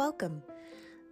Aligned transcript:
welcome. 0.00 0.40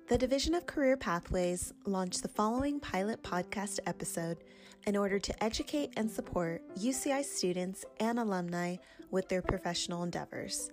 The 0.08 0.16
Division 0.16 0.54
of 0.54 0.64
Career 0.64 0.96
Pathways 0.96 1.74
launched 1.84 2.22
the 2.22 2.28
following 2.28 2.80
pilot 2.80 3.22
podcast 3.22 3.80
episode 3.84 4.38
in 4.86 4.96
order 4.96 5.18
to 5.18 5.44
educate 5.44 5.92
and 5.98 6.10
support 6.10 6.62
UCI 6.74 7.22
students 7.22 7.84
and 8.00 8.18
alumni 8.18 8.76
with 9.10 9.28
their 9.28 9.42
professional 9.42 10.04
endeavors. 10.04 10.70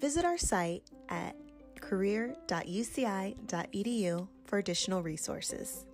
Visit 0.00 0.24
our 0.24 0.38
site 0.38 0.84
at 1.10 1.36
career.uci.edu 1.82 4.28
for 4.46 4.58
additional 4.58 5.02
resources. 5.02 5.84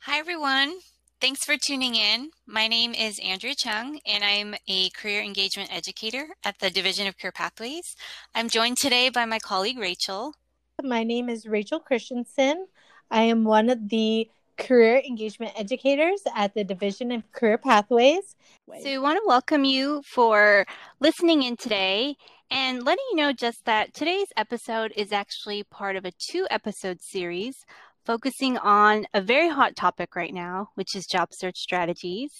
Hi, 0.00 0.18
everyone. 0.18 0.74
Thanks 1.22 1.44
for 1.44 1.56
tuning 1.56 1.94
in. 1.94 2.32
My 2.48 2.66
name 2.66 2.94
is 2.94 3.20
Andrea 3.20 3.54
Chung, 3.54 4.00
and 4.04 4.24
I'm 4.24 4.56
a 4.66 4.90
career 4.90 5.22
engagement 5.22 5.72
educator 5.72 6.26
at 6.42 6.58
the 6.58 6.68
Division 6.68 7.06
of 7.06 7.16
Career 7.16 7.30
Pathways. 7.30 7.94
I'm 8.34 8.48
joined 8.48 8.76
today 8.76 9.08
by 9.08 9.24
my 9.24 9.38
colleague 9.38 9.78
Rachel. 9.78 10.34
My 10.82 11.04
name 11.04 11.28
is 11.28 11.46
Rachel 11.46 11.78
Christensen. 11.78 12.66
I 13.08 13.22
am 13.22 13.44
one 13.44 13.70
of 13.70 13.88
the 13.88 14.28
career 14.58 15.00
engagement 15.06 15.52
educators 15.54 16.22
at 16.34 16.54
the 16.54 16.64
Division 16.64 17.12
of 17.12 17.30
Career 17.30 17.56
Pathways. 17.56 18.34
So, 18.80 18.90
we 18.90 18.98
want 18.98 19.18
to 19.18 19.24
welcome 19.24 19.64
you 19.64 20.02
for 20.04 20.66
listening 20.98 21.44
in 21.44 21.56
today 21.56 22.16
and 22.50 22.84
letting 22.84 23.04
you 23.12 23.16
know 23.18 23.32
just 23.32 23.64
that 23.64 23.94
today's 23.94 24.32
episode 24.36 24.92
is 24.96 25.12
actually 25.12 25.62
part 25.62 25.94
of 25.94 26.04
a 26.04 26.10
two 26.10 26.48
episode 26.50 27.00
series 27.00 27.64
focusing 28.04 28.58
on 28.58 29.06
a 29.14 29.20
very 29.20 29.48
hot 29.48 29.76
topic 29.76 30.16
right 30.16 30.34
now, 30.34 30.68
which 30.74 30.96
is 30.96 31.06
job 31.06 31.28
search 31.32 31.56
strategies. 31.56 32.30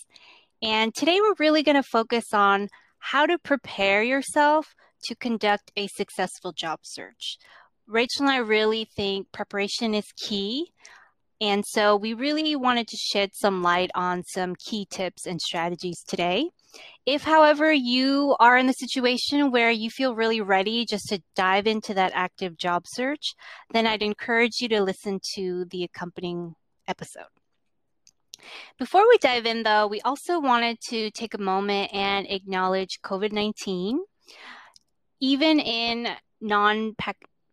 And 0.63 0.95
today 0.95 1.21
we're 1.21 1.35
really 1.39 1.63
going 1.63 1.77
to 1.77 1.83
focus 1.83 2.27
on 2.33 2.69
how 2.99 3.27
to 3.27 3.39
prepare 3.39 4.03
yourself 4.03 4.75
to 5.05 5.17
conduct 5.17 5.73
a 5.77 5.89
successful 5.89 6.53
job 6.53 6.81
search. 6.83 7.37
Rachel 7.87 8.27
and 8.27 8.31
I 8.31 8.39
really 8.39 8.87
think 8.97 9.33
preparation 9.33 9.95
is 9.95 10.07
key. 10.17 10.73
And 11.43 11.65
so 11.67 11.97
we 11.97 12.15
really 12.15 12.55
wanted 12.55 12.87
to 12.87 12.97
shed 12.97 13.31
some 13.35 13.63
light 13.63 13.91
on 13.97 14.23
some 14.23 14.55
key 14.55 14.87
tips 14.89 15.27
and 15.27 15.41
strategies 15.41 16.01
today. 16.07 16.51
If, 17.05 17.25
however, 17.25 17.73
you 17.73 18.37
are 18.39 18.57
in 18.57 18.69
the 18.69 18.73
situation 18.75 19.51
where 19.51 19.73
you 19.73 19.91
feel 19.91 20.15
really 20.15 20.41
ready 20.41 20.87
just 20.89 21.09
to 21.09 21.21
dive 21.35 21.67
into 21.67 21.95
that 21.95 22.13
active 22.15 22.57
job 22.57 22.85
search, 22.87 23.35
then 23.73 23.89
I'd 23.89 24.03
encourage 24.03 24.61
you 24.61 24.69
to 24.69 24.83
listen 24.83 25.19
to 25.35 25.65
the 25.69 25.83
accompanying 25.83 26.55
episode. 26.87 27.25
Before 28.79 29.07
we 29.09 29.19
dive 29.19 29.45
in, 29.45 29.65
though, 29.65 29.89
we 29.89 30.01
also 30.03 30.39
wanted 30.39 30.79
to 30.91 31.11
take 31.11 31.35
a 31.35 31.39
moment 31.39 31.93
and 31.93 32.25
acknowledge 32.31 33.01
COVID 33.05 33.33
19. 33.33 33.99
Even 35.21 35.59
in 35.59 36.07
non 36.41 36.95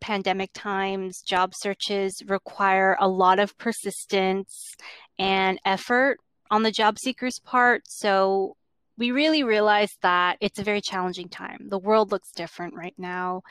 pandemic 0.00 0.50
times, 0.52 1.20
job 1.20 1.52
searches 1.54 2.22
require 2.26 2.96
a 3.00 3.08
lot 3.08 3.38
of 3.38 3.56
persistence 3.58 4.74
and 5.18 5.60
effort 5.64 6.18
on 6.50 6.62
the 6.62 6.70
job 6.70 6.98
seeker's 6.98 7.38
part. 7.38 7.82
So 7.86 8.56
we 8.96 9.12
really 9.12 9.42
realized 9.42 9.96
that 10.02 10.36
it's 10.40 10.58
a 10.58 10.64
very 10.64 10.80
challenging 10.80 11.28
time. 11.28 11.68
The 11.68 11.78
world 11.78 12.12
looks 12.12 12.32
different 12.32 12.74
right 12.74 12.94
now. 12.98 13.42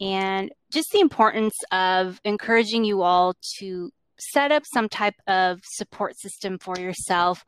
And 0.00 0.52
just 0.72 0.90
the 0.92 1.00
importance 1.00 1.54
of 1.72 2.20
encouraging 2.24 2.84
you 2.84 3.02
all 3.02 3.34
to 3.58 3.90
set 4.18 4.52
up 4.52 4.64
some 4.72 4.88
type 4.88 5.14
of 5.26 5.60
support 5.64 6.18
system 6.18 6.58
for 6.58 6.78
yourself 6.78 7.44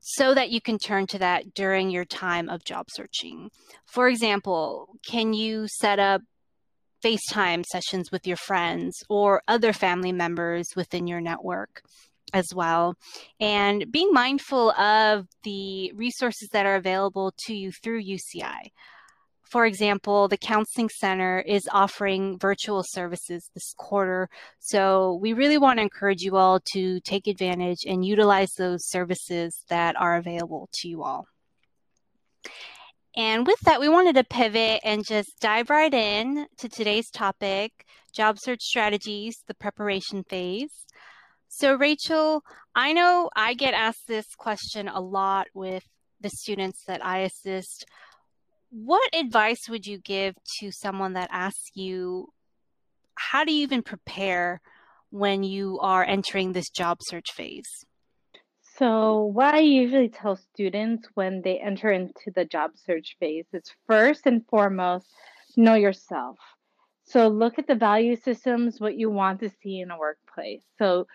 so 0.00 0.34
that 0.34 0.50
you 0.50 0.60
can 0.60 0.78
turn 0.78 1.06
to 1.08 1.18
that 1.18 1.54
during 1.54 1.90
your 1.90 2.04
time 2.04 2.48
of 2.48 2.64
job 2.64 2.86
searching. 2.90 3.50
For 3.86 4.08
example, 4.08 4.88
can 5.06 5.32
you 5.32 5.66
set 5.68 5.98
up 5.98 6.22
FaceTime 7.04 7.64
sessions 7.64 8.10
with 8.10 8.26
your 8.26 8.36
friends 8.36 9.02
or 9.08 9.42
other 9.48 9.72
family 9.72 10.12
members 10.12 10.68
within 10.76 11.06
your 11.06 11.20
network 11.20 11.82
as 12.32 12.46
well. 12.54 12.94
And 13.40 13.90
being 13.90 14.12
mindful 14.12 14.72
of 14.72 15.26
the 15.42 15.92
resources 15.94 16.48
that 16.52 16.66
are 16.66 16.76
available 16.76 17.32
to 17.46 17.54
you 17.54 17.70
through 17.72 18.02
UCI. 18.02 18.70
For 19.44 19.64
example, 19.64 20.26
the 20.26 20.36
Counseling 20.36 20.88
Center 20.88 21.38
is 21.38 21.68
offering 21.70 22.36
virtual 22.36 22.82
services 22.84 23.48
this 23.54 23.74
quarter. 23.76 24.28
So 24.58 25.18
we 25.22 25.34
really 25.34 25.56
want 25.56 25.78
to 25.78 25.84
encourage 25.84 26.22
you 26.22 26.36
all 26.36 26.58
to 26.72 26.98
take 27.00 27.28
advantage 27.28 27.84
and 27.86 28.04
utilize 28.04 28.50
those 28.58 28.88
services 28.88 29.62
that 29.68 29.94
are 29.96 30.16
available 30.16 30.68
to 30.80 30.88
you 30.88 31.04
all. 31.04 31.26
And 33.16 33.46
with 33.46 33.58
that, 33.60 33.80
we 33.80 33.88
wanted 33.88 34.14
to 34.16 34.24
pivot 34.24 34.80
and 34.84 35.06
just 35.06 35.40
dive 35.40 35.70
right 35.70 35.92
in 35.92 36.46
to 36.58 36.68
today's 36.68 37.10
topic 37.10 37.86
job 38.12 38.38
search 38.38 38.62
strategies, 38.62 39.42
the 39.46 39.54
preparation 39.54 40.22
phase. 40.22 40.86
So, 41.48 41.74
Rachel, 41.74 42.42
I 42.74 42.92
know 42.92 43.30
I 43.34 43.54
get 43.54 43.72
asked 43.72 44.06
this 44.06 44.26
question 44.36 44.88
a 44.88 45.00
lot 45.00 45.46
with 45.54 45.84
the 46.20 46.28
students 46.28 46.82
that 46.86 47.04
I 47.04 47.20
assist. 47.20 47.86
What 48.70 49.14
advice 49.14 49.68
would 49.68 49.86
you 49.86 49.98
give 49.98 50.34
to 50.60 50.70
someone 50.70 51.14
that 51.14 51.30
asks 51.32 51.70
you, 51.74 52.32
how 53.14 53.44
do 53.44 53.52
you 53.52 53.62
even 53.62 53.82
prepare 53.82 54.60
when 55.10 55.42
you 55.42 55.78
are 55.80 56.04
entering 56.04 56.52
this 56.52 56.68
job 56.68 56.98
search 57.02 57.32
phase? 57.32 57.86
So, 58.78 59.22
what 59.24 59.54
I 59.54 59.60
usually 59.60 60.10
tell 60.10 60.36
students 60.36 61.08
when 61.14 61.40
they 61.40 61.58
enter 61.58 61.90
into 61.90 62.30
the 62.34 62.44
job 62.44 62.72
search 62.74 63.16
phase 63.18 63.46
is 63.54 63.72
first 63.86 64.26
and 64.26 64.44
foremost, 64.48 65.06
know 65.56 65.74
yourself. 65.74 66.36
So, 67.04 67.28
look 67.28 67.58
at 67.58 67.66
the 67.66 67.74
value 67.74 68.16
systems, 68.16 68.78
what 68.78 68.96
you 68.96 69.08
want 69.08 69.40
to 69.40 69.50
see 69.62 69.80
in 69.80 69.90
a 69.90 69.98
workplace. 69.98 70.62
So, 70.78 71.06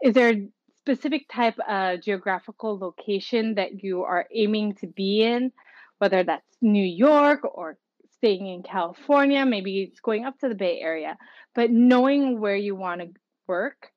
is 0.00 0.14
there 0.14 0.30
a 0.30 0.48
specific 0.76 1.26
type 1.28 1.58
of 1.68 2.02
geographical 2.02 2.78
location 2.78 3.54
that 3.56 3.82
you 3.82 4.04
are 4.04 4.26
aiming 4.32 4.76
to 4.76 4.86
be 4.86 5.22
in, 5.22 5.50
whether 5.98 6.22
that's 6.22 6.56
New 6.60 6.86
York 6.86 7.40
or 7.42 7.78
staying 8.18 8.46
in 8.46 8.62
California, 8.62 9.44
maybe 9.44 9.82
it's 9.82 10.00
going 10.00 10.24
up 10.24 10.38
to 10.38 10.48
the 10.48 10.54
Bay 10.54 10.78
Area, 10.80 11.16
but 11.54 11.70
knowing 11.70 12.40
where 12.40 12.56
you 12.56 12.76
want 12.76 13.00
to 13.00 13.08
work 13.48 13.90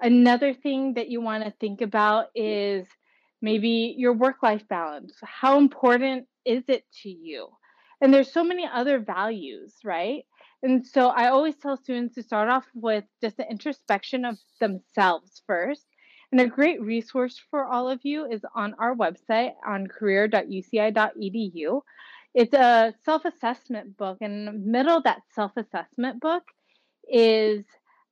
Another 0.00 0.54
thing 0.54 0.94
that 0.94 1.08
you 1.08 1.20
want 1.20 1.44
to 1.44 1.52
think 1.60 1.80
about 1.80 2.26
is 2.34 2.86
maybe 3.40 3.94
your 3.96 4.12
work 4.12 4.42
life 4.42 4.66
balance. 4.68 5.14
How 5.22 5.58
important 5.58 6.26
is 6.44 6.64
it 6.68 6.84
to 7.02 7.08
you? 7.08 7.48
And 8.00 8.12
there's 8.12 8.32
so 8.32 8.42
many 8.42 8.66
other 8.66 8.98
values, 8.98 9.74
right? 9.84 10.24
And 10.62 10.86
so 10.86 11.08
I 11.08 11.28
always 11.28 11.56
tell 11.56 11.76
students 11.76 12.14
to 12.14 12.22
start 12.22 12.48
off 12.48 12.66
with 12.74 13.04
just 13.20 13.38
an 13.38 13.46
introspection 13.50 14.24
of 14.24 14.38
themselves 14.60 15.42
first. 15.46 15.86
And 16.30 16.40
a 16.40 16.46
great 16.46 16.80
resource 16.80 17.40
for 17.50 17.64
all 17.64 17.88
of 17.90 18.00
you 18.04 18.24
is 18.26 18.40
on 18.54 18.74
our 18.78 18.94
website 18.94 19.52
on 19.66 19.86
career.uci.edu. 19.86 21.80
It's 22.34 22.54
a 22.54 22.94
self 23.04 23.24
assessment 23.26 23.98
book, 23.98 24.18
and 24.22 24.32
in 24.32 24.44
the 24.46 24.52
middle 24.52 24.96
of 24.96 25.04
that 25.04 25.20
self 25.34 25.52
assessment 25.56 26.20
book 26.20 26.44
is 27.06 27.64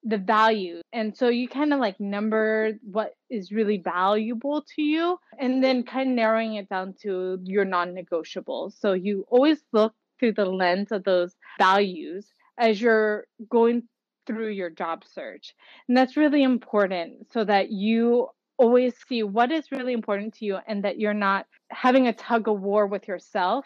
the 0.02 0.18
value. 0.18 0.80
And 0.92 1.16
so 1.16 1.28
you 1.28 1.48
kind 1.48 1.72
of 1.72 1.80
like 1.80 2.00
number 2.00 2.72
what 2.82 3.14
is 3.28 3.52
really 3.52 3.78
valuable 3.78 4.64
to 4.74 4.82
you 4.82 5.18
and 5.38 5.62
then 5.62 5.82
kind 5.82 6.10
of 6.10 6.16
narrowing 6.16 6.54
it 6.54 6.68
down 6.68 6.94
to 7.02 7.38
your 7.44 7.64
non 7.64 7.94
negotiables. 7.94 8.78
So 8.78 8.92
you 8.94 9.26
always 9.28 9.62
look 9.72 9.94
through 10.18 10.32
the 10.32 10.46
lens 10.46 10.92
of 10.92 11.04
those 11.04 11.34
values 11.58 12.32
as 12.58 12.80
you're 12.80 13.26
going 13.48 13.84
through 14.26 14.50
your 14.50 14.70
job 14.70 15.04
search. 15.04 15.54
And 15.88 15.96
that's 15.96 16.16
really 16.16 16.42
important 16.42 17.32
so 17.32 17.44
that 17.44 17.70
you 17.70 18.28
always 18.58 18.94
see 19.08 19.22
what 19.22 19.50
is 19.50 19.72
really 19.72 19.92
important 19.92 20.34
to 20.34 20.44
you 20.44 20.58
and 20.66 20.84
that 20.84 20.98
you're 20.98 21.14
not 21.14 21.46
having 21.70 22.06
a 22.06 22.12
tug 22.12 22.46
of 22.46 22.60
war 22.60 22.86
with 22.86 23.08
yourself 23.08 23.64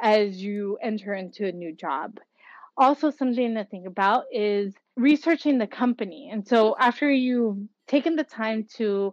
as 0.00 0.40
you 0.40 0.78
enter 0.80 1.12
into 1.12 1.46
a 1.46 1.52
new 1.52 1.74
job. 1.74 2.18
Also, 2.78 3.10
something 3.10 3.56
to 3.56 3.64
think 3.64 3.86
about 3.86 4.24
is 4.32 4.72
researching 4.96 5.58
the 5.58 5.66
company. 5.66 6.30
And 6.32 6.46
so 6.46 6.76
after 6.78 7.10
you've 7.10 7.58
taken 7.88 8.14
the 8.14 8.24
time 8.24 8.66
to 8.76 9.12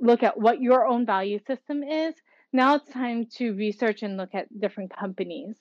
look 0.00 0.22
at 0.22 0.38
what 0.38 0.60
your 0.60 0.86
own 0.86 1.04
value 1.04 1.40
system 1.46 1.82
is, 1.82 2.14
now 2.52 2.76
it's 2.76 2.90
time 2.90 3.26
to 3.38 3.54
research 3.54 4.02
and 4.02 4.16
look 4.16 4.34
at 4.34 4.60
different 4.60 4.92
companies 4.96 5.56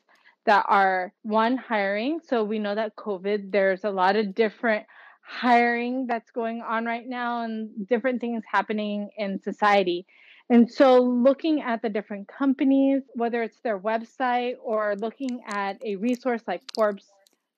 that 0.45 0.65
are 0.67 1.13
one 1.23 1.57
hiring. 1.57 2.19
So 2.27 2.43
we 2.43 2.59
know 2.59 2.75
that 2.75 2.95
COVID, 2.95 3.51
there's 3.51 3.83
a 3.83 3.89
lot 3.89 4.15
of 4.15 4.35
different 4.35 4.85
hiring 5.23 6.07
that's 6.07 6.31
going 6.31 6.61
on 6.61 6.85
right 6.85 7.07
now 7.07 7.44
and 7.44 7.87
different 7.87 8.21
things 8.21 8.44
happening 8.51 9.09
in 9.17 9.41
society. 9.41 10.05
And 10.49 10.69
so 10.69 10.99
looking 11.01 11.61
at 11.61 11.81
the 11.81 11.89
different 11.89 12.27
companies, 12.27 13.03
whether 13.13 13.41
it's 13.41 13.59
their 13.63 13.79
website 13.79 14.55
or 14.61 14.95
looking 14.97 15.41
at 15.47 15.81
a 15.83 15.95
resource 15.95 16.41
like 16.45 16.61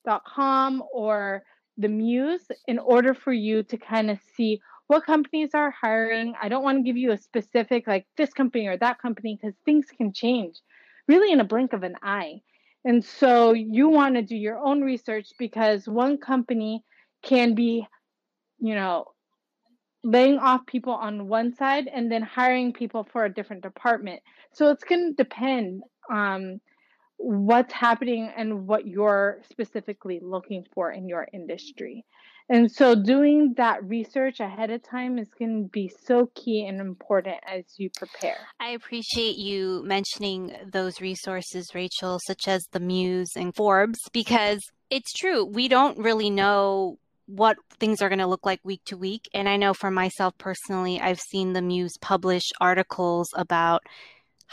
Forbes.com 0.03 0.83
or 0.93 1.43
the 1.77 1.87
muse 1.87 2.47
in 2.67 2.79
order 2.79 3.13
for 3.13 3.33
you 3.33 3.63
to 3.63 3.77
kind 3.77 4.11
of 4.11 4.19
see 4.35 4.61
what 4.87 5.05
companies 5.05 5.51
are 5.53 5.71
hiring. 5.71 6.33
I 6.41 6.49
don't 6.49 6.63
want 6.63 6.79
to 6.79 6.83
give 6.83 6.97
you 6.97 7.11
a 7.11 7.17
specific 7.17 7.87
like 7.87 8.05
this 8.17 8.33
company 8.33 8.67
or 8.67 8.77
that 8.77 9.01
company 9.01 9.37
because 9.39 9.55
things 9.65 9.87
can 9.97 10.13
change 10.13 10.57
really 11.07 11.31
in 11.31 11.39
a 11.39 11.45
blink 11.45 11.73
of 11.73 11.83
an 11.83 11.95
eye. 12.01 12.41
And 12.85 13.03
so 13.03 13.53
you 13.53 13.89
want 13.89 14.15
to 14.15 14.21
do 14.21 14.35
your 14.35 14.59
own 14.59 14.81
research 14.81 15.29
because 15.39 15.87
one 15.87 16.17
company 16.17 16.83
can 17.23 17.55
be, 17.55 17.87
you 18.59 18.75
know, 18.75 19.05
laying 20.03 20.37
off 20.37 20.65
people 20.65 20.93
on 20.93 21.29
one 21.29 21.55
side 21.55 21.87
and 21.87 22.11
then 22.11 22.21
hiring 22.21 22.73
people 22.73 23.07
for 23.11 23.23
a 23.23 23.33
different 23.33 23.63
department. 23.63 24.21
So 24.51 24.69
it's 24.69 24.83
going 24.83 25.15
to 25.15 25.23
depend 25.23 25.83
um, 26.11 26.59
what's 27.23 27.71
happening 27.71 28.29
and 28.35 28.67
what 28.67 28.85
you're 28.85 29.39
specifically 29.49 30.19
looking 30.21 30.65
for 30.73 30.91
in 30.91 31.07
your 31.07 31.25
industry. 31.33 32.03
And 32.49 32.69
so 32.69 32.93
doing 32.95 33.53
that 33.55 33.81
research 33.85 34.41
ahead 34.41 34.69
of 34.69 34.83
time 34.83 35.17
is 35.17 35.29
going 35.39 35.63
to 35.63 35.69
be 35.69 35.89
so 36.05 36.29
key 36.35 36.65
and 36.67 36.81
important 36.81 37.37
as 37.47 37.63
you 37.77 37.89
prepare. 37.95 38.35
I 38.59 38.71
appreciate 38.71 39.37
you 39.37 39.81
mentioning 39.85 40.53
those 40.69 40.99
resources, 40.99 41.73
Rachel, 41.73 42.19
such 42.27 42.49
as 42.49 42.61
the 42.71 42.81
Muse 42.81 43.31
and 43.37 43.55
Forbes, 43.55 43.99
because 44.11 44.59
it's 44.89 45.13
true. 45.13 45.45
We 45.45 45.69
don't 45.69 45.97
really 45.97 46.29
know 46.29 46.99
what 47.27 47.55
things 47.79 48.01
are 48.01 48.09
going 48.09 48.19
to 48.19 48.27
look 48.27 48.45
like 48.45 48.59
week 48.65 48.81
to 48.87 48.97
week. 48.97 49.29
And 49.33 49.47
I 49.47 49.55
know 49.55 49.73
for 49.73 49.89
myself 49.89 50.37
personally, 50.37 50.99
I've 50.99 51.21
seen 51.21 51.53
the 51.53 51.61
Muse 51.61 51.95
publish 52.01 52.43
articles 52.59 53.29
about 53.33 53.83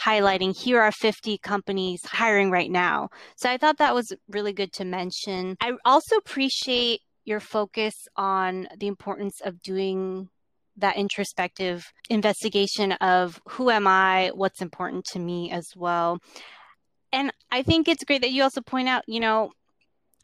highlighting 0.05 0.56
here 0.56 0.81
are 0.81 0.93
50 0.93 1.38
companies 1.38 2.00
hiring 2.05 2.50
right 2.50 2.70
now. 2.70 3.08
So 3.37 3.50
I 3.50 3.56
thought 3.56 3.79
that 3.79 3.94
was 3.94 4.12
really 4.29 4.52
good 4.52 4.73
to 4.75 4.85
mention. 4.85 5.56
I 5.61 5.73
also 5.85 6.17
appreciate 6.17 7.00
your 7.25 7.41
focus 7.41 7.94
on 8.17 8.69
the 8.76 8.87
importance 8.87 9.41
of 9.44 9.62
doing 9.62 10.29
that 10.76 10.97
introspective 10.97 11.85
investigation 12.08 12.93
of 12.93 13.41
who 13.49 13.70
am 13.70 13.87
I, 13.87 14.31
what's 14.35 14.62
important 14.62 15.05
to 15.12 15.19
me 15.19 15.50
as 15.50 15.67
well. 15.76 16.19
And 17.12 17.32
I 17.50 17.62
think 17.62 17.88
it's 17.88 18.05
great 18.05 18.23
that 18.23 18.32
you 18.32 18.43
also 18.43 18.61
point 18.62 18.88
out, 18.88 19.02
you 19.06 19.20
know, 19.20 19.52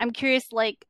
I'm 0.00 0.12
curious, 0.12 0.44
like, 0.52 0.84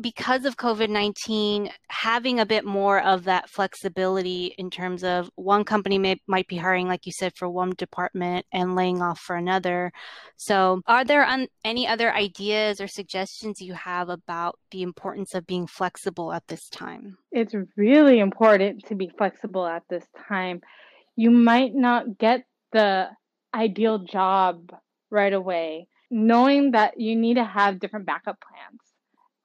because 0.00 0.44
of 0.44 0.56
COVID 0.56 0.88
19, 0.88 1.70
having 1.88 2.38
a 2.38 2.46
bit 2.46 2.64
more 2.64 3.02
of 3.02 3.24
that 3.24 3.50
flexibility 3.50 4.54
in 4.58 4.70
terms 4.70 5.02
of 5.02 5.30
one 5.34 5.64
company 5.64 5.98
may, 5.98 6.20
might 6.26 6.46
be 6.46 6.56
hiring, 6.56 6.86
like 6.86 7.04
you 7.06 7.12
said, 7.12 7.34
for 7.34 7.48
one 7.48 7.72
department 7.76 8.46
and 8.52 8.76
laying 8.76 9.02
off 9.02 9.18
for 9.18 9.34
another. 9.34 9.92
So, 10.36 10.82
are 10.86 11.04
there 11.04 11.24
un- 11.24 11.48
any 11.64 11.86
other 11.86 12.12
ideas 12.12 12.80
or 12.80 12.86
suggestions 12.86 13.60
you 13.60 13.74
have 13.74 14.08
about 14.08 14.58
the 14.70 14.82
importance 14.82 15.34
of 15.34 15.46
being 15.46 15.66
flexible 15.66 16.32
at 16.32 16.46
this 16.46 16.68
time? 16.68 17.18
It's 17.32 17.54
really 17.76 18.20
important 18.20 18.86
to 18.86 18.94
be 18.94 19.10
flexible 19.18 19.66
at 19.66 19.82
this 19.88 20.06
time. 20.28 20.60
You 21.16 21.30
might 21.30 21.74
not 21.74 22.18
get 22.18 22.44
the 22.72 23.08
ideal 23.52 23.98
job 23.98 24.72
right 25.10 25.32
away, 25.32 25.88
knowing 26.10 26.72
that 26.72 27.00
you 27.00 27.16
need 27.16 27.34
to 27.34 27.44
have 27.44 27.80
different 27.80 28.06
backup 28.06 28.38
plans 28.40 28.87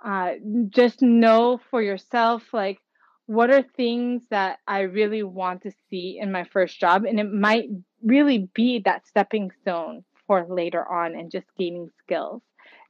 uh, 0.04 0.34
just 0.70 1.02
know 1.02 1.60
for 1.70 1.82
yourself 1.82 2.44
like 2.54 2.80
what 3.26 3.50
are 3.50 3.64
things 3.64 4.22
that 4.30 4.60
I 4.68 4.82
really 4.82 5.24
want 5.24 5.64
to 5.64 5.72
see 5.90 6.20
in 6.22 6.32
my 6.32 6.44
first 6.44 6.80
job, 6.80 7.06
and 7.06 7.20
it 7.20 7.32
might 7.32 7.66
really 8.04 8.50
be 8.54 8.82
that 8.86 9.08
stepping 9.08 9.52
stone 9.62 10.04
for 10.28 10.46
later 10.50 10.86
on 10.86 11.16
and 11.16 11.32
just 11.32 11.48
gaining 11.58 11.90
skills. 12.00 12.42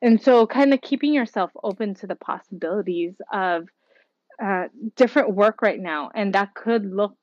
And 0.01 0.21
so, 0.21 0.47
kind 0.47 0.73
of 0.73 0.81
keeping 0.81 1.13
yourself 1.13 1.51
open 1.63 1.93
to 1.95 2.07
the 2.07 2.15
possibilities 2.15 3.13
of 3.31 3.67
uh, 4.43 4.65
different 4.95 5.35
work 5.35 5.61
right 5.61 5.79
now, 5.79 6.09
and 6.13 6.33
that 6.33 6.55
could 6.55 6.85
look 6.85 7.15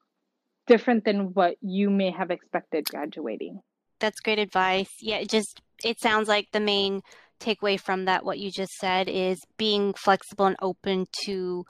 different 0.67 1.05
than 1.05 1.35
what 1.35 1.57
you 1.61 1.91
may 1.91 2.11
have 2.11 2.31
expected 2.31 2.87
graduating. 2.89 3.61
That's 3.99 4.21
great 4.21 4.39
advice. 4.39 4.91
Yeah, 5.01 5.25
just 5.25 5.61
it 5.85 6.01
sounds 6.01 6.29
like 6.29 6.49
the 6.53 6.61
main 6.61 7.03
takeaway 7.41 7.81
from 7.81 8.05
that, 8.05 8.25
what 8.25 8.39
you 8.39 8.51
just 8.51 8.73
said, 8.75 9.09
is 9.09 9.39
being 9.57 9.95
flexible 9.95 10.47
and 10.47 10.57
open 10.63 11.07
to 11.25 11.65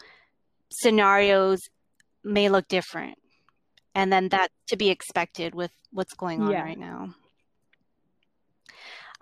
scenarios 0.71 1.61
may 2.23 2.49
look 2.49 2.69
different. 2.69 3.17
And 3.95 4.13
then 4.13 4.29
that 4.29 4.51
to 4.69 4.77
be 4.77 4.91
expected 4.91 5.55
with 5.55 5.73
what's 5.91 6.15
going 6.15 6.43
on 6.43 6.53
yeah. 6.53 6.63
right 6.63 6.79
now. 6.79 7.15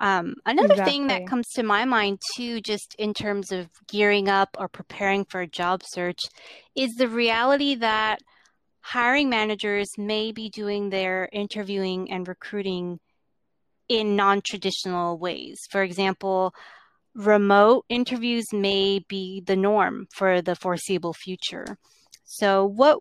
Um, 0.00 0.34
another 0.46 0.74
exactly. 0.74 0.92
thing 0.92 1.06
that 1.08 1.26
comes 1.26 1.48
to 1.54 1.62
my 1.62 1.84
mind 1.84 2.20
too, 2.36 2.60
just 2.60 2.94
in 2.98 3.14
terms 3.14 3.50
of 3.50 3.68
gearing 3.88 4.28
up 4.28 4.50
or 4.58 4.68
preparing 4.68 5.24
for 5.24 5.40
a 5.40 5.46
job 5.46 5.82
search, 5.84 6.20
is 6.76 6.90
the 6.94 7.08
reality 7.08 7.74
that 7.76 8.20
hiring 8.80 9.28
managers 9.28 9.88
may 9.98 10.30
be 10.30 10.50
doing 10.50 10.90
their 10.90 11.28
interviewing 11.32 12.10
and 12.10 12.28
recruiting 12.28 13.00
in 13.88 14.16
non 14.16 14.42
traditional 14.42 15.18
ways. 15.18 15.60
For 15.70 15.82
example, 15.82 16.54
remote 17.14 17.84
interviews 17.88 18.52
may 18.52 19.00
be 19.00 19.40
the 19.40 19.56
norm 19.56 20.06
for 20.14 20.40
the 20.40 20.54
foreseeable 20.54 21.14
future. 21.14 21.78
So, 22.24 22.64
what 22.64 23.00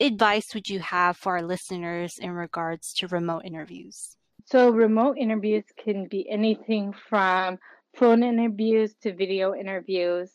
advice 0.00 0.54
would 0.54 0.68
you 0.68 0.80
have 0.80 1.16
for 1.16 1.36
our 1.36 1.42
listeners 1.42 2.14
in 2.18 2.32
regards 2.32 2.92
to 2.94 3.08
remote 3.08 3.42
interviews? 3.44 4.16
So, 4.44 4.70
remote 4.70 5.16
interviews 5.18 5.64
can 5.82 6.06
be 6.06 6.28
anything 6.28 6.94
from 7.08 7.58
phone 7.94 8.22
interviews 8.22 8.94
to 9.02 9.14
video 9.14 9.54
interviews. 9.54 10.30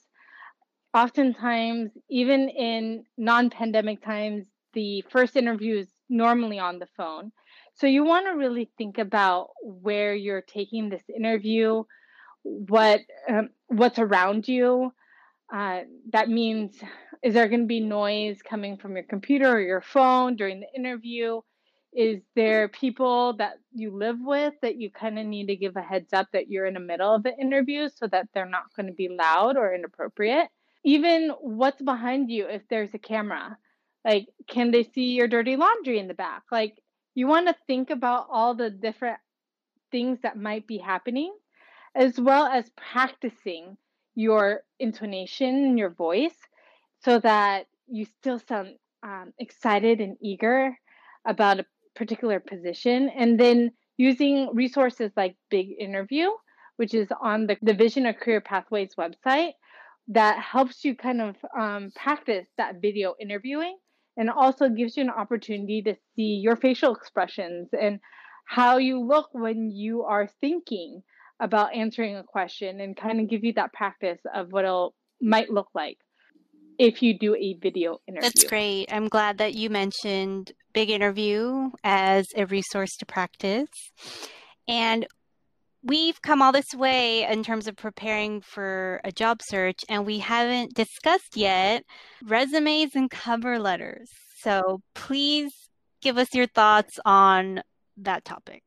Oftentimes, 0.94 1.92
even 2.10 2.50
in 2.50 3.06
non 3.18 3.50
pandemic 3.50 4.04
times, 4.04 4.46
the 4.74 5.04
first 5.10 5.36
interview 5.36 5.80
is 5.80 5.88
normally 6.10 6.60
on 6.60 6.80
the 6.80 6.88
phone. 6.98 7.32
So 7.76 7.88
you 7.88 8.04
want 8.04 8.28
to 8.28 8.38
really 8.38 8.70
think 8.78 8.98
about 8.98 9.50
where 9.64 10.14
you're 10.14 10.42
taking 10.42 10.90
this 10.90 11.04
interview, 11.16 11.84
what 12.44 13.02
um, 13.30 13.50
what's 13.68 14.00
around 14.00 14.48
you. 14.48 14.94
Uh, 15.54 15.82
that 16.12 16.30
means 16.30 16.78
is 17.24 17.34
there 17.34 17.48
going 17.48 17.62
to 17.62 17.68
be 17.68 17.80
noise 17.80 18.42
coming 18.42 18.78
from 18.78 18.96
your 18.96 19.04
computer 19.04 19.52
or 19.52 19.60
your 19.60 19.82
phone 19.82 20.36
during 20.36 20.60
the 20.62 20.68
interview? 20.76 21.42
Is 21.94 22.22
there 22.36 22.70
people 22.70 23.34
that 23.38 23.56
you 23.74 23.92
live 23.92 24.18
with 24.22 24.54
that 24.62 24.78
you 24.78 24.90
kind 24.90 25.20
of 25.20 25.26
need 25.26 25.48
to 25.48 25.58
give 25.58 25.76
a 25.76 25.82
heads 25.82 26.14
up 26.14 26.28
that 26.32 26.48
you're 26.50 26.66
in 26.66 26.74
the 26.74 26.80
middle 26.80 27.14
of 27.14 27.24
the 27.24 27.36
interview 27.38 27.90
so 27.90 28.08
that 28.08 28.30
they're 28.34 28.46
not 28.46 28.74
going 28.76 28.88
to 28.88 28.94
be 28.94 29.10
loud 29.10 29.58
or 29.58 29.74
inappropriate? 29.76 30.48
Even 30.86 31.32
what's 31.42 31.82
behind 31.82 32.32
you 32.32 32.48
if 32.48 32.62
there's 32.70 32.94
a 32.94 33.00
camera. 33.00 33.58
Like, 34.06 34.28
can 34.48 34.72
they 34.72 34.84
see 34.84 35.12
your 35.12 35.28
dirty 35.28 35.58
laundry 35.58 36.00
in 36.00 36.08
the 36.08 36.14
back? 36.14 36.44
Like, 36.52 36.82
you 37.16 37.28
want 37.28 37.48
to 37.48 37.56
think 37.68 37.90
about 37.90 38.28
all 38.32 38.56
the 38.56 38.70
different 38.70 39.18
things 39.92 40.20
that 40.24 40.38
might 40.38 40.68
be 40.68 40.78
happening, 40.78 41.34
as 41.96 42.20
well 42.20 42.46
as 42.46 42.70
practicing 42.78 43.78
your 44.16 44.62
intonation 44.80 45.66
and 45.66 45.80
your 45.80 45.90
voice 45.90 46.36
so 47.04 47.20
that 47.20 47.68
you 47.88 48.06
still 48.06 48.40
sound 48.40 48.76
um, 49.04 49.34
excited 49.40 50.00
and 50.00 50.18
eager 50.22 50.78
about 51.26 51.60
a 51.60 51.66
particular 51.96 52.40
position. 52.40 53.10
And 53.10 53.40
then 53.40 53.72
using 53.98 54.50
resources 54.54 55.12
like 55.18 55.36
Big 55.50 55.70
Interview, 55.80 56.30
which 56.78 56.94
is 56.94 57.10
on 57.22 57.48
the 57.48 57.58
Division 57.64 58.06
of 58.06 58.18
Career 58.18 58.42
Pathways 58.42 58.96
website, 58.98 59.52
that 60.08 60.40
helps 60.40 60.84
you 60.84 60.96
kind 60.96 61.22
of 61.22 61.36
um, 61.58 61.92
practice 61.96 62.48
that 62.58 62.82
video 62.82 63.16
interviewing 63.20 63.78
and 64.22 64.30
also 64.30 64.70
gives 64.70 64.96
you 64.96 65.02
an 65.02 65.10
opportunity 65.10 65.82
to 65.82 65.96
see 66.16 66.40
your 66.44 66.56
facial 66.56 66.94
expressions 66.94 67.70
and 67.74 68.00
how 68.46 68.78
you 68.78 69.04
look 69.04 69.30
when 69.32 69.72
you 69.72 70.04
are 70.04 70.30
thinking 70.40 71.02
about 71.40 71.74
answering 71.74 72.16
a 72.16 72.24
question 72.24 72.80
and 72.82 72.96
kind 72.96 73.20
of 73.20 73.28
give 73.28 73.44
you 73.44 73.52
that 73.54 73.74
practice 73.74 74.20
of 74.32 74.52
what 74.52 74.64
it 74.64 74.92
might 75.26 75.50
look 75.50 75.70
like 75.74 75.98
if 76.78 77.02
you 77.02 77.18
do 77.18 77.34
a 77.34 77.58
video 77.64 78.00
interview. 78.08 78.30
That's 78.30 78.44
great. 78.44 78.94
I'm 78.94 79.08
glad 79.08 79.40
that 79.40 79.56
you 79.56 79.72
mentioned 79.72 80.52
Big 80.72 80.92
Interview 80.92 81.72
as 81.84 82.28
a 82.38 82.46
resource 82.46 82.98
to 82.98 83.08
practice. 83.08 83.70
And 84.68 85.08
we've 85.84 86.22
come 86.22 86.42
all 86.42 86.52
this 86.52 86.74
way 86.74 87.24
in 87.24 87.44
terms 87.44 87.68
of 87.68 87.76
preparing 87.76 88.42
for 88.42 89.02
a 89.04 89.12
job 89.12 89.42
search, 89.42 89.84
and 89.90 90.06
we 90.06 90.20
haven't 90.20 90.74
discussed 90.74 91.36
yet 91.36 91.84
resumes 92.24 92.96
and 92.96 93.10
cover 93.10 93.60
letters. 93.60 94.10
So 94.38 94.82
please 94.94 95.70
give 96.02 96.18
us 96.18 96.34
your 96.34 96.48
thoughts 96.48 97.00
on 97.06 97.62
that 97.98 98.26
topic. 98.26 98.64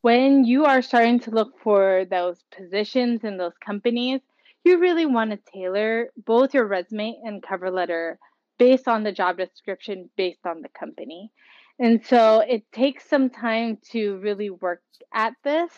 When 0.00 0.44
you 0.44 0.64
are 0.64 0.82
starting 0.82 1.20
to 1.20 1.30
look 1.30 1.58
for 1.62 2.04
those 2.08 2.38
positions 2.56 3.24
in 3.24 3.36
those 3.36 3.56
companies, 3.64 4.20
you 4.64 4.78
really 4.78 5.06
want 5.06 5.32
to 5.32 5.38
tailor 5.52 6.10
both 6.16 6.54
your 6.54 6.66
resume 6.66 7.18
and 7.24 7.42
cover 7.42 7.70
letter 7.70 8.18
based 8.58 8.86
on 8.86 9.02
the 9.02 9.10
job 9.10 9.38
description, 9.38 10.08
based 10.16 10.46
on 10.46 10.62
the 10.62 10.68
company. 10.68 11.32
And 11.80 12.04
so 12.06 12.40
it 12.40 12.70
takes 12.70 13.08
some 13.08 13.28
time 13.28 13.78
to 13.90 14.18
really 14.18 14.50
work 14.50 14.82
at 15.12 15.34
this 15.42 15.70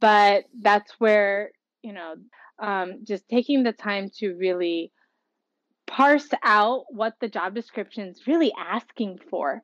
but 0.00 0.44
that's 0.60 0.92
where 0.98 1.50
you 1.82 1.92
know 1.92 2.14
um, 2.58 3.00
just 3.04 3.28
taking 3.28 3.62
the 3.62 3.72
time 3.72 4.10
to 4.18 4.34
really 4.34 4.92
parse 5.86 6.28
out 6.42 6.84
what 6.90 7.14
the 7.20 7.28
job 7.28 7.54
description 7.54 8.08
is 8.08 8.26
really 8.26 8.52
asking 8.56 9.18
for 9.30 9.62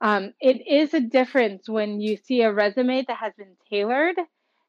um, 0.00 0.32
it 0.40 0.66
is 0.66 0.94
a 0.94 1.00
difference 1.00 1.68
when 1.68 2.00
you 2.00 2.16
see 2.16 2.42
a 2.42 2.52
resume 2.52 3.04
that 3.06 3.16
has 3.16 3.32
been 3.36 3.56
tailored 3.68 4.16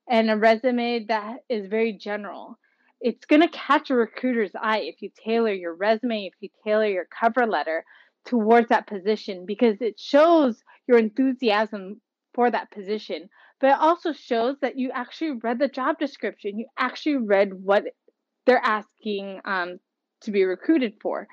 and 0.10 0.32
a 0.32 0.38
resume 0.38 1.06
that 1.06 1.38
is 1.50 1.68
very 1.68 1.94
general. 1.94 2.58
It's 3.00 3.26
going 3.26 3.42
to 3.42 3.48
catch 3.50 3.92
a 3.92 3.96
recruiter's 3.96 4.52
eye 4.60 4.80
if 4.80 5.02
you 5.02 5.12
tailor 5.24 5.54
your 5.54 5.76
resume, 5.76 6.26
if 6.26 6.34
you 6.40 6.50
tailor 6.66 6.88
your 6.88 7.06
cover 7.06 7.46
letter 7.46 7.86
towards 8.26 8.70
that 8.70 8.88
position 8.88 9.46
because 9.46 9.78
it 9.82 10.00
shows 10.00 10.62
your 10.88 10.98
enthusiasm 10.98 12.02
for 12.34 12.50
that 12.50 12.72
position. 12.72 13.30
But 13.60 13.72
it 13.72 13.80
also 13.80 14.14
shows 14.14 14.56
that 14.62 14.78
you 14.78 14.92
actually 14.94 15.32
read 15.44 15.60
the 15.60 15.68
job 15.68 16.00
description. 16.00 16.60
You 16.60 16.68
actually 16.78 17.18
read 17.18 17.54
what 17.54 17.86
they're 18.46 18.62
asking 18.64 19.42
um, 19.46 19.80
to 20.22 20.32
be 20.32 20.44
recruited 20.44 20.96
for. 21.02 21.28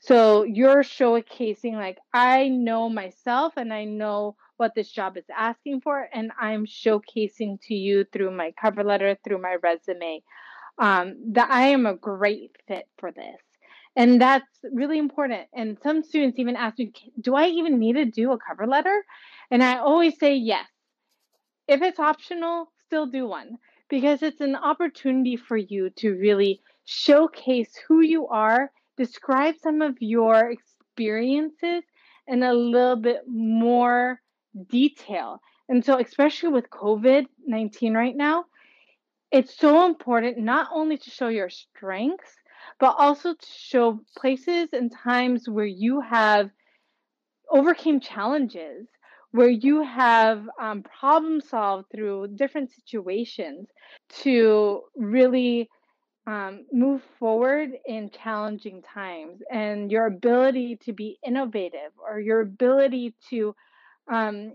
So 0.00 0.44
you're 0.44 0.82
showcasing, 0.82 1.74
like, 1.74 1.98
I 2.12 2.48
know 2.48 2.88
myself 2.88 3.54
and 3.56 3.72
I 3.72 3.84
know 3.84 4.36
what 4.56 4.74
this 4.74 4.90
job 4.90 5.16
is 5.16 5.24
asking 5.34 5.80
for, 5.80 6.08
and 6.12 6.32
I'm 6.38 6.66
showcasing 6.66 7.60
to 7.62 7.74
you 7.74 8.04
through 8.12 8.30
my 8.30 8.52
cover 8.60 8.84
letter, 8.84 9.16
through 9.24 9.40
my 9.40 9.56
resume, 9.62 10.22
um, 10.78 11.16
that 11.32 11.50
I 11.50 11.68
am 11.68 11.86
a 11.86 11.94
great 11.94 12.52
fit 12.68 12.86
for 12.98 13.10
this. 13.10 13.40
And 13.96 14.20
that's 14.20 14.46
really 14.72 14.98
important. 14.98 15.48
And 15.52 15.78
some 15.82 16.02
students 16.02 16.38
even 16.38 16.56
ask 16.56 16.78
me, 16.78 16.92
Do 17.20 17.34
I 17.34 17.48
even 17.48 17.78
need 17.78 17.94
to 17.94 18.04
do 18.04 18.32
a 18.32 18.38
cover 18.38 18.66
letter? 18.66 19.04
And 19.50 19.62
I 19.62 19.78
always 19.78 20.18
say 20.18 20.36
yes. 20.36 20.66
If 21.70 21.82
it's 21.82 22.00
optional, 22.00 22.72
still 22.86 23.06
do 23.06 23.28
one 23.28 23.56
because 23.88 24.24
it's 24.24 24.40
an 24.40 24.56
opportunity 24.56 25.36
for 25.36 25.56
you 25.56 25.90
to 25.98 26.16
really 26.16 26.60
showcase 26.84 27.72
who 27.86 28.00
you 28.00 28.26
are, 28.26 28.72
describe 28.96 29.54
some 29.62 29.80
of 29.80 29.96
your 30.00 30.50
experiences 30.50 31.84
in 32.26 32.42
a 32.42 32.52
little 32.52 32.96
bit 32.96 33.20
more 33.28 34.20
detail. 34.68 35.40
And 35.68 35.84
so, 35.84 36.00
especially 36.00 36.48
with 36.48 36.70
COVID 36.70 37.26
19 37.46 37.94
right 37.94 38.16
now, 38.16 38.46
it's 39.30 39.56
so 39.56 39.86
important 39.86 40.38
not 40.38 40.70
only 40.74 40.98
to 40.98 41.10
show 41.10 41.28
your 41.28 41.50
strengths, 41.50 42.34
but 42.80 42.96
also 42.98 43.34
to 43.34 43.46
show 43.46 44.00
places 44.16 44.70
and 44.72 44.90
times 44.90 45.48
where 45.48 45.72
you 45.84 46.00
have 46.00 46.50
overcame 47.48 48.00
challenges, 48.00 48.88
where 49.32 49.48
you 49.48 49.82
have 49.82 50.48
um, 50.60 50.82
problem 50.82 51.40
solved 51.40 51.86
through 51.90 52.28
different 52.28 52.70
situations 52.72 53.68
to 54.22 54.82
really 54.96 55.68
um, 56.26 56.66
move 56.72 57.02
forward 57.18 57.70
in 57.86 58.10
challenging 58.10 58.82
times 58.82 59.40
and 59.50 59.90
your 59.90 60.06
ability 60.06 60.76
to 60.84 60.92
be 60.92 61.18
innovative 61.26 61.92
or 61.98 62.20
your 62.20 62.40
ability 62.40 63.14
to 63.30 63.54
um, 64.12 64.52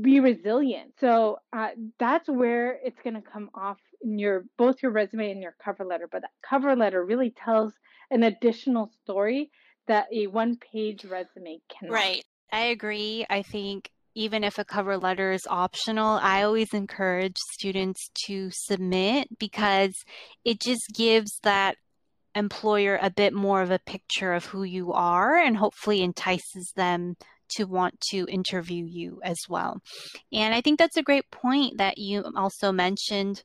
be 0.00 0.20
resilient. 0.20 0.92
So 0.98 1.38
uh, 1.52 1.68
that's 1.98 2.28
where 2.28 2.78
it's 2.84 3.00
going 3.02 3.14
to 3.14 3.22
come 3.22 3.50
off 3.54 3.78
in 4.02 4.18
your 4.18 4.44
both 4.56 4.82
your 4.82 4.92
resume 4.92 5.30
and 5.30 5.42
your 5.42 5.54
cover 5.62 5.84
letter. 5.84 6.08
But 6.10 6.22
that 6.22 6.30
cover 6.48 6.74
letter 6.74 7.04
really 7.04 7.30
tells 7.30 7.72
an 8.10 8.22
additional 8.22 8.90
story 9.02 9.50
that 9.86 10.06
a 10.12 10.26
one 10.26 10.56
page 10.56 11.04
resume 11.04 11.60
cannot. 11.68 11.94
Right. 11.94 12.24
I 12.52 12.66
agree. 12.66 13.24
I 13.30 13.42
think 13.42 13.90
even 14.14 14.42
if 14.42 14.58
a 14.58 14.64
cover 14.64 14.98
letter 14.98 15.32
is 15.32 15.46
optional, 15.48 16.18
I 16.20 16.42
always 16.42 16.74
encourage 16.74 17.36
students 17.52 18.10
to 18.26 18.50
submit 18.52 19.28
because 19.38 19.94
it 20.44 20.60
just 20.60 20.82
gives 20.94 21.38
that 21.42 21.76
employer 22.34 22.98
a 23.00 23.10
bit 23.10 23.32
more 23.32 23.62
of 23.62 23.70
a 23.70 23.78
picture 23.78 24.32
of 24.32 24.46
who 24.46 24.62
you 24.62 24.92
are 24.92 25.36
and 25.36 25.56
hopefully 25.56 26.02
entices 26.02 26.72
them 26.76 27.16
to 27.56 27.64
want 27.64 28.00
to 28.00 28.26
interview 28.28 28.84
you 28.84 29.20
as 29.24 29.38
well. 29.48 29.80
And 30.32 30.54
I 30.54 30.60
think 30.60 30.78
that's 30.78 30.96
a 30.96 31.02
great 31.02 31.30
point 31.30 31.78
that 31.78 31.98
you 31.98 32.24
also 32.36 32.72
mentioned. 32.72 33.42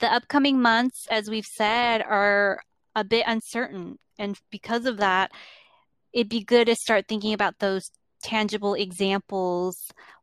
The 0.00 0.12
upcoming 0.12 0.60
months, 0.60 1.06
as 1.10 1.28
we've 1.28 1.46
said, 1.56 2.02
are 2.02 2.60
a 2.94 3.04
bit 3.04 3.24
uncertain. 3.26 3.98
And 4.18 4.36
because 4.50 4.86
of 4.86 4.98
that, 4.98 5.32
it'd 6.12 6.28
be 6.28 6.44
good 6.44 6.66
to 6.66 6.74
start 6.74 7.06
thinking 7.08 7.32
about 7.32 7.58
those 7.58 7.90
tangible 8.22 8.74
examples 8.74 9.76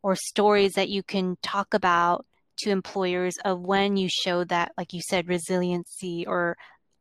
or 0.04 0.16
stories 0.16 0.74
that 0.74 0.90
you 0.90 1.04
can 1.04 1.38
talk 1.42 1.74
about 1.74 2.26
to 2.58 2.70
employers 2.70 3.38
of 3.44 3.62
when 3.62 3.98
you 3.98 4.10
show 4.10 4.44
that, 4.46 4.72
like 4.78 4.94
you 4.94 5.02
said, 5.02 5.28
resiliency 5.28 6.26
or 6.26 6.58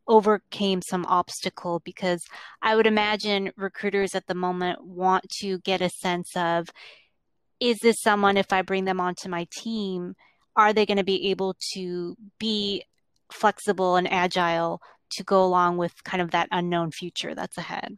overcame 0.07 0.83
some 0.83 1.07
obstacle 1.07 1.81
because 1.85 2.25
I 2.61 2.77
would 2.77 2.87
imagine 2.87 3.53
recruiters 3.57 4.15
at 4.15 4.27
the 4.27 4.35
moment 4.35 4.85
want 4.85 5.29
to 5.41 5.59
get 5.59 5.81
a 5.81 5.89
sense 5.89 6.31
of 6.37 6.69
is 7.61 7.79
this 7.79 8.03
someone, 8.03 8.37
if 8.37 8.53
I 8.53 8.63
bring 8.63 8.85
them 8.85 9.01
onto 9.01 9.29
my 9.29 9.47
team, 9.51 10.15
are 10.57 10.73
they 10.73 10.87
going 10.87 10.99
to 10.99 11.05
be 11.05 11.31
able 11.31 11.57
to 11.73 12.17
be 12.39 12.85
flexible 13.33 13.97
and 13.97 14.13
agile 14.13 14.81
to 15.13 15.25
go 15.25 15.43
along 15.43 15.79
with 15.79 16.05
kind 16.05 16.21
of 16.21 16.33
that 16.33 16.49
unknown 16.51 16.91
future 16.91 17.35
that's 17.35 17.57
ahead? 17.57 17.97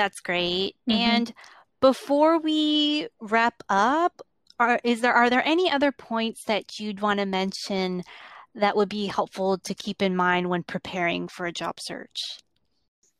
That's 0.00 0.20
great. 0.20 0.76
Mm-hmm. 0.88 0.98
And 0.98 1.34
before 1.82 2.38
we 2.38 3.08
wrap 3.20 3.62
up, 3.68 4.22
are 4.58 4.80
is 4.82 5.02
there 5.02 5.12
are 5.12 5.28
there 5.28 5.42
any 5.44 5.70
other 5.70 5.92
points 5.92 6.44
that 6.44 6.80
you'd 6.80 7.02
want 7.02 7.20
to 7.20 7.26
mention 7.26 8.02
that 8.54 8.76
would 8.76 8.88
be 8.88 9.04
helpful 9.04 9.58
to 9.58 9.74
keep 9.74 10.00
in 10.00 10.16
mind 10.16 10.48
when 10.48 10.62
preparing 10.62 11.28
for 11.28 11.44
a 11.44 11.52
job 11.52 11.80
search? 11.80 12.38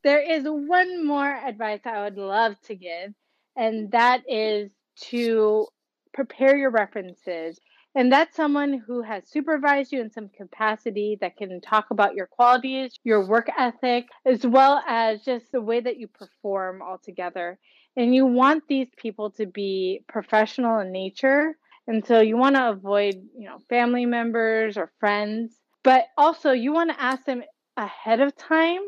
There 0.05 0.23
is 0.23 0.45
one 0.45 1.07
more 1.07 1.31
advice 1.31 1.81
I 1.85 2.01
would 2.05 2.17
love 2.17 2.59
to 2.63 2.75
give, 2.75 3.13
and 3.57 3.91
that 3.93 4.23
is 4.27 4.71
to 5.11 5.67
prepare 6.15 6.57
your 6.57 6.71
references. 6.71 7.61
And 7.95 8.13
that's 8.13 8.37
someone 8.37 8.83
who 8.87 9.03
has 9.03 9.29
supervised 9.29 9.93
you 9.93 10.01
in 10.01 10.13
some 10.13 10.29
capacity 10.29 11.19
that 11.21 11.37
can 11.37 11.61
talk 11.61 11.91
about 11.91 12.15
your 12.15 12.27
qualities, 12.27 12.99
your 13.03 13.27
work 13.27 13.49
ethic, 13.59 14.07
as 14.25 14.47
well 14.47 14.83
as 14.87 15.23
just 15.23 15.51
the 15.51 15.61
way 15.61 15.81
that 15.81 15.97
you 15.97 16.07
perform 16.07 16.83
altogether. 16.83 17.59
And 17.97 18.15
you 18.15 18.27
want 18.27 18.65
these 18.69 18.89
people 18.97 19.33
to 19.33 19.47
be 19.47 20.05
professional 20.09 20.79
in 20.79 20.93
nature 20.93 21.57
and 21.91 22.07
so 22.07 22.21
you 22.21 22.37
want 22.37 22.55
to 22.55 22.71
avoid, 22.71 23.17
you 23.37 23.49
know, 23.49 23.59
family 23.69 24.07
members 24.07 24.77
or 24.77 24.93
friends, 25.01 25.59
but 25.83 26.05
also 26.17 26.53
you 26.53 26.73
want 26.73 26.91
to 26.91 27.03
ask 27.03 27.25
them 27.25 27.43
ahead 27.77 28.21
of 28.21 28.37
time 28.37 28.83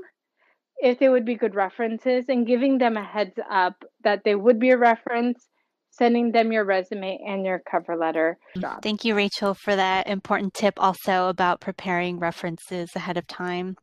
if 0.76 1.00
they 1.00 1.08
would 1.08 1.24
be 1.24 1.34
good 1.34 1.56
references 1.56 2.26
and 2.28 2.46
giving 2.46 2.78
them 2.78 2.96
a 2.96 3.02
heads 3.02 3.38
up 3.50 3.84
that 4.04 4.22
they 4.24 4.36
would 4.36 4.60
be 4.60 4.70
a 4.70 4.78
reference 4.78 5.48
sending 5.92 6.32
them 6.32 6.52
your 6.52 6.64
resume 6.64 7.20
and 7.26 7.44
your 7.44 7.62
cover 7.70 7.96
letter. 7.96 8.38
Mm, 8.56 8.82
thank 8.82 9.04
you, 9.04 9.14
Rachel, 9.14 9.54
for 9.54 9.76
that 9.76 10.06
important 10.06 10.54
tip 10.54 10.74
also 10.76 11.28
about 11.28 11.60
preparing 11.60 12.18
references 12.18 12.90
ahead 12.94 13.16
of 13.16 13.26
time. 13.26 13.76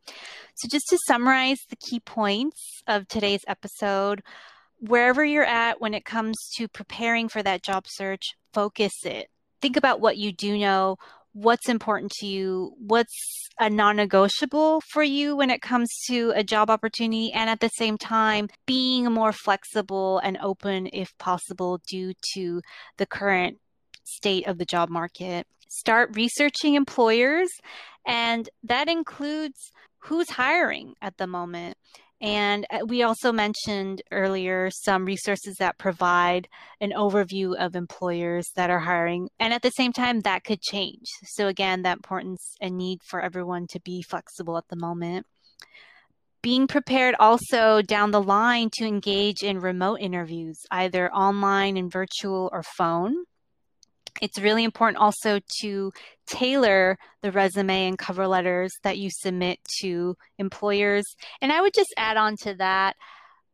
So, 0.55 0.67
just 0.67 0.85
to 0.89 0.99
summarize 1.07 1.59
the 1.69 1.75
key 1.75 1.99
points 1.99 2.81
of 2.87 3.07
today's 3.07 3.43
episode, 3.47 4.21
wherever 4.79 5.23
you're 5.23 5.43
at 5.43 5.79
when 5.79 5.93
it 5.93 6.05
comes 6.05 6.35
to 6.57 6.67
preparing 6.67 7.29
for 7.29 7.43
that 7.43 7.63
job 7.63 7.85
search, 7.87 8.35
focus 8.53 8.93
it. 9.05 9.29
Think 9.61 9.77
about 9.77 10.01
what 10.01 10.17
you 10.17 10.31
do 10.31 10.57
know, 10.57 10.97
what's 11.41 11.69
important 11.69 12.11
to 12.19 12.27
you, 12.27 12.73
what's 12.77 13.47
a 13.59 13.69
non 13.69 13.95
negotiable 13.95 14.81
for 14.91 15.03
you 15.03 15.35
when 15.35 15.49
it 15.49 15.61
comes 15.61 15.89
to 16.09 16.31
a 16.35 16.43
job 16.43 16.69
opportunity, 16.69 17.31
and 17.33 17.49
at 17.49 17.59
the 17.59 17.69
same 17.69 17.97
time, 17.97 18.49
being 18.65 19.11
more 19.11 19.31
flexible 19.31 20.19
and 20.19 20.37
open 20.41 20.89
if 20.91 21.17
possible 21.17 21.79
due 21.87 22.13
to 22.33 22.61
the 22.97 23.05
current 23.05 23.57
state 24.03 24.47
of 24.47 24.57
the 24.57 24.65
job 24.65 24.89
market. 24.89 25.47
Start 25.69 26.15
researching 26.15 26.75
employers, 26.75 27.49
and 28.05 28.49
that 28.63 28.89
includes 28.89 29.71
who's 29.99 30.29
hiring 30.31 30.93
at 31.01 31.17
the 31.17 31.27
moment 31.27 31.77
and 32.21 32.65
uh, 32.69 32.79
we 32.85 33.03
also 33.03 33.31
mentioned 33.31 34.01
earlier 34.11 34.69
some 34.71 35.05
resources 35.05 35.55
that 35.59 35.77
provide 35.77 36.49
an 36.81 36.91
overview 36.91 37.55
of 37.55 37.75
employers 37.75 38.47
that 38.55 38.69
are 38.69 38.79
hiring. 38.79 39.29
And 39.39 39.53
at 39.53 39.61
the 39.61 39.69
same 39.71 39.93
time, 39.93 40.21
that 40.21 40.43
could 40.43 40.61
change. 40.61 41.05
So, 41.23 41.47
again, 41.47 41.83
the 41.83 41.91
importance 41.91 42.55
and 42.59 42.77
need 42.77 42.99
for 43.03 43.21
everyone 43.21 43.67
to 43.67 43.79
be 43.79 44.01
flexible 44.01 44.57
at 44.57 44.67
the 44.67 44.75
moment. 44.75 45.27
Being 46.41 46.67
prepared 46.67 47.15
also 47.19 47.81
down 47.81 48.11
the 48.11 48.21
line 48.21 48.69
to 48.73 48.85
engage 48.85 49.41
in 49.43 49.59
remote 49.59 49.99
interviews, 49.99 50.57
either 50.71 51.11
online 51.13 51.75
and 51.75 51.91
virtual 51.91 52.49
or 52.51 52.63
phone. 52.63 53.25
It's 54.21 54.39
really 54.39 54.63
important 54.63 54.97
also 54.97 55.39
to 55.61 55.91
tailor 56.27 56.97
the 57.21 57.31
resume 57.31 57.87
and 57.87 57.97
cover 57.97 58.27
letters 58.27 58.71
that 58.83 58.97
you 58.97 59.09
submit 59.09 59.59
to 59.81 60.15
employers. 60.37 61.05
And 61.41 61.51
I 61.51 61.61
would 61.61 61.73
just 61.73 61.93
add 61.97 62.17
on 62.17 62.35
to 62.43 62.53
that 62.55 62.95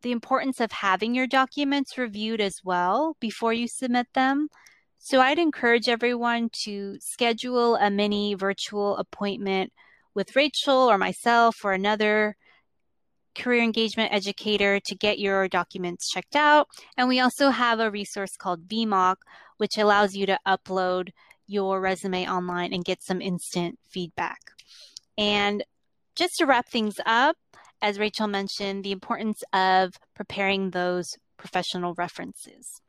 the 0.02 0.12
importance 0.12 0.60
of 0.60 0.72
having 0.72 1.16
your 1.16 1.28
documents 1.28 1.98
reviewed 1.98 2.42
as 2.42 2.56
well 2.64 3.16
before 3.20 3.54
you 3.54 3.68
submit 3.68 4.08
them. 4.14 4.50
So 5.00 5.20
I'd 5.20 5.40
encourage 5.40 5.88
everyone 5.88 6.50
to 6.64 6.98
schedule 7.00 7.76
a 7.76 7.90
mini 7.90 8.34
virtual 8.34 8.98
appointment 8.98 9.72
with 10.14 10.36
Rachel 10.36 10.90
or 10.90 10.98
myself 10.98 11.58
or 11.64 11.74
another 11.74 12.36
career 13.36 13.62
engagement 13.62 14.14
educator 14.14 14.80
to 14.80 14.96
get 14.96 15.20
your 15.20 15.48
documents 15.48 16.10
checked 16.10 16.36
out. 16.36 16.68
And 16.98 17.08
we 17.08 17.20
also 17.20 17.50
have 17.50 17.80
a 17.80 17.92
resource 17.92 18.36
called 18.38 18.68
VMock, 18.68 19.18
which 19.58 19.78
allows 19.78 20.16
you 20.16 20.26
to 20.26 20.40
upload 20.48 21.10
your 21.48 21.80
resume 21.80 22.28
online 22.28 22.74
and 22.74 22.86
get 22.86 23.04
some 23.04 23.22
instant 23.22 23.80
feedback. 23.90 24.40
And 25.18 25.64
just 26.16 26.36
to 26.38 26.46
wrap 26.46 26.68
things 26.68 26.96
up, 27.06 27.38
as 27.82 28.00
Rachel 28.00 28.28
mentioned, 28.28 28.84
the 28.84 28.92
importance 28.92 29.44
of 29.54 29.94
preparing 30.16 30.72
those 30.72 31.18
professional 31.38 31.94
references. 31.94 32.82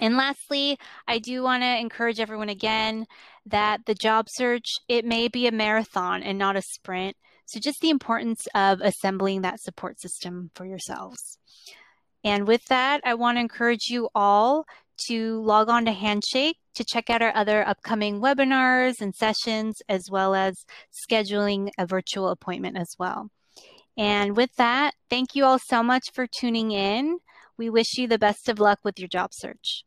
And 0.00 0.16
lastly, 0.16 0.78
I 1.08 1.18
do 1.18 1.42
want 1.42 1.62
to 1.62 1.78
encourage 1.78 2.20
everyone 2.20 2.48
again 2.48 3.06
that 3.46 3.86
the 3.86 3.94
job 3.94 4.28
search, 4.28 4.78
it 4.88 5.04
may 5.04 5.28
be 5.28 5.46
a 5.46 5.52
marathon 5.52 6.22
and 6.22 6.38
not 6.38 6.56
a 6.56 6.62
sprint. 6.62 7.16
So 7.46 7.58
just 7.58 7.80
the 7.80 7.90
importance 7.90 8.46
of 8.54 8.80
assembling 8.80 9.42
that 9.42 9.60
support 9.60 10.00
system 10.00 10.50
for 10.54 10.64
yourselves. 10.64 11.38
And 12.22 12.46
with 12.46 12.64
that, 12.66 13.00
I 13.04 13.14
want 13.14 13.36
to 13.36 13.40
encourage 13.40 13.88
you 13.88 14.08
all 14.14 14.64
to 15.06 15.40
log 15.42 15.68
on 15.68 15.84
to 15.84 15.92
Handshake 15.92 16.56
to 16.74 16.84
check 16.84 17.10
out 17.10 17.22
our 17.22 17.34
other 17.34 17.66
upcoming 17.66 18.20
webinars 18.20 19.00
and 19.00 19.14
sessions, 19.14 19.82
as 19.88 20.10
well 20.10 20.34
as 20.34 20.64
scheduling 21.08 21.70
a 21.78 21.86
virtual 21.86 22.28
appointment 22.28 22.76
as 22.76 22.94
well. 22.98 23.30
And 23.96 24.36
with 24.36 24.54
that, 24.56 24.94
thank 25.08 25.34
you 25.34 25.44
all 25.44 25.58
so 25.58 25.82
much 25.82 26.12
for 26.14 26.26
tuning 26.26 26.70
in. 26.70 27.18
We 27.58 27.68
wish 27.68 27.98
you 27.98 28.06
the 28.06 28.18
best 28.18 28.48
of 28.48 28.58
luck 28.58 28.78
with 28.84 28.98
your 28.98 29.08
job 29.08 29.30
search. 29.34 29.84